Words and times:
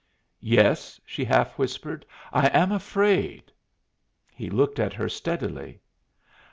"Yes," 0.39 0.99
she 1.05 1.23
half 1.23 1.59
whispered. 1.59 2.07
"I 2.33 2.47
am 2.47 2.71
afraid." 2.71 3.51
He 4.33 4.49
looked 4.49 4.79
at 4.79 4.93
her 4.93 5.07
steadily. 5.07 5.79